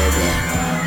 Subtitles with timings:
[0.00, 0.79] baby.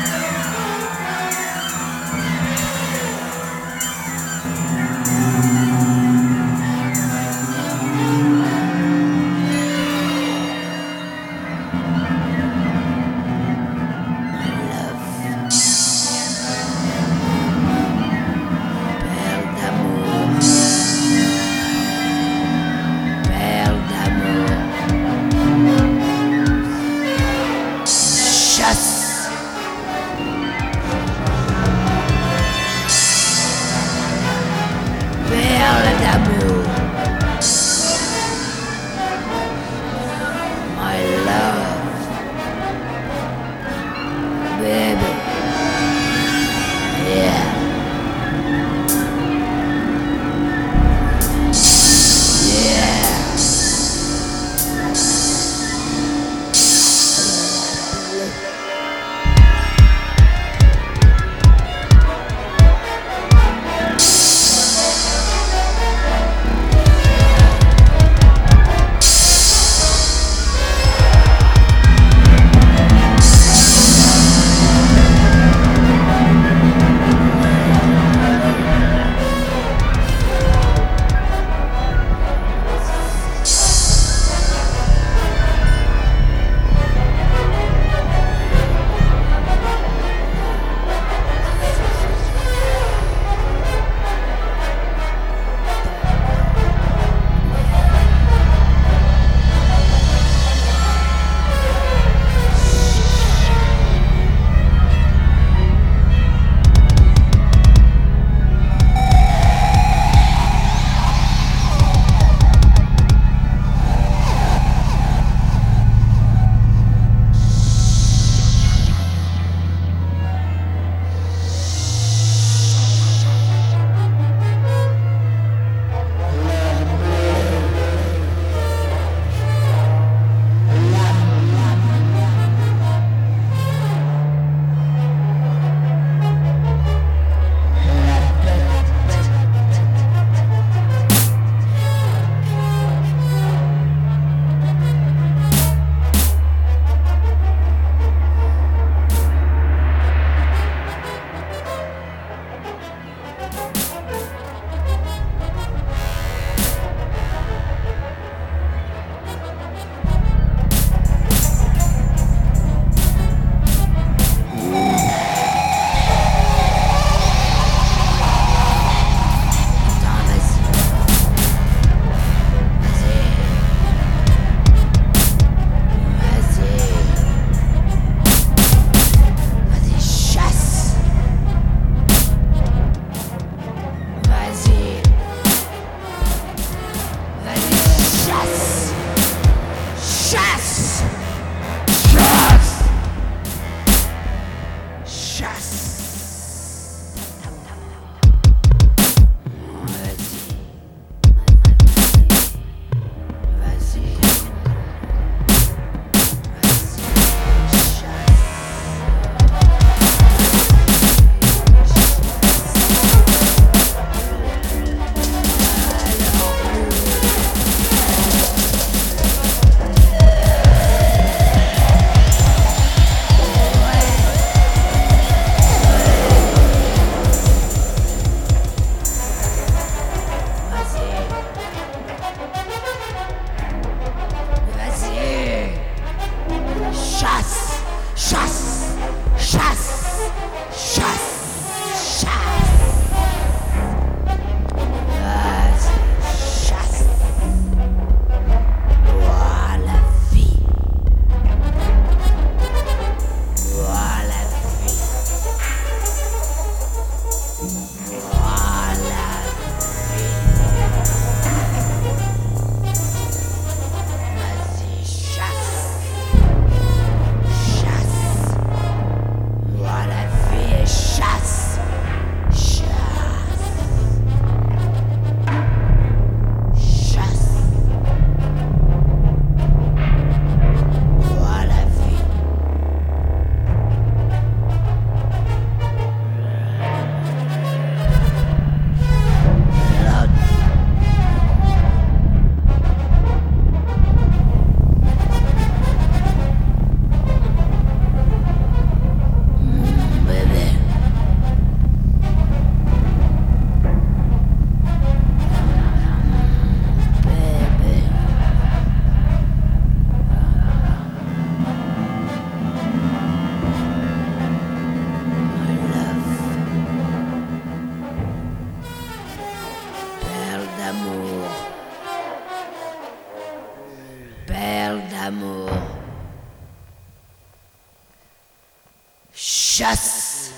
[329.76, 330.52] Chasse.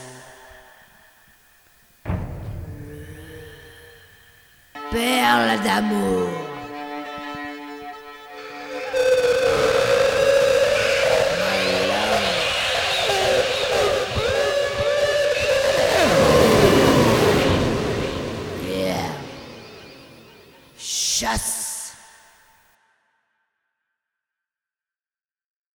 [4.91, 6.46] Perle d'amour.